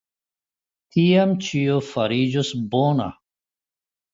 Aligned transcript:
Tiam 0.95 1.35
ĉio 1.49 1.77
fariĝos 1.91 2.51
bona. 2.73 3.07